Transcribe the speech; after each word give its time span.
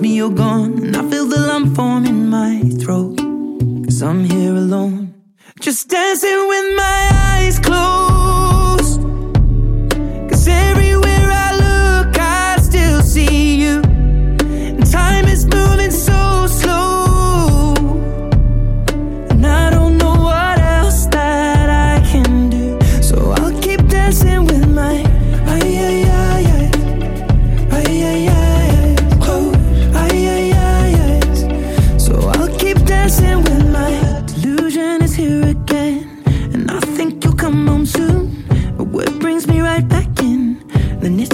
Me 0.00 0.16
you're 0.16 0.30
gone. 0.30 0.82
And 0.82 0.96
I 0.96 1.02
feel 1.10 1.26
the 1.26 1.38
lump 1.38 1.76
form 1.76 2.06
in 2.06 2.30
my 2.30 2.62
throat. 2.80 3.18
Cause 3.84 4.02
I'm 4.02 4.24
here 4.24 4.54
alone. 4.54 5.12
Just 5.60 5.88
dancing 5.90 6.48
with 6.48 6.76
my 6.76 7.10
eyes 7.12 7.58
closed. 7.58 8.09